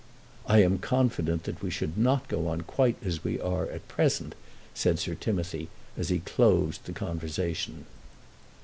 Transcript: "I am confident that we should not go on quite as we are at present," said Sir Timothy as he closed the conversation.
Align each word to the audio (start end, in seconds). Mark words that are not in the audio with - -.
"I 0.47 0.63
am 0.63 0.79
confident 0.79 1.43
that 1.43 1.61
we 1.61 1.69
should 1.69 1.95
not 1.95 2.27
go 2.27 2.47
on 2.47 2.61
quite 2.61 2.95
as 3.05 3.23
we 3.23 3.39
are 3.39 3.67
at 3.67 3.87
present," 3.87 4.33
said 4.73 4.97
Sir 4.97 5.13
Timothy 5.13 5.69
as 5.95 6.09
he 6.09 6.21
closed 6.21 6.85
the 6.85 6.91
conversation. 6.91 7.85